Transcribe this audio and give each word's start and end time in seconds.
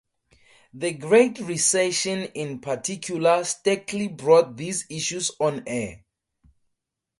The 0.73 0.93
Great 0.93 1.37
Recession 1.41 2.23
in 2.33 2.57
particular 2.57 3.43
starkly 3.43 4.07
brought 4.07 4.57
these 4.57 4.87
issues 4.89 5.29
on-air. 5.39 6.03